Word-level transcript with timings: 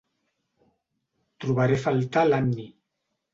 Trobaré 1.45 1.77
a 1.81 1.83
faltar 1.85 2.25
l'Annie. 2.31 2.67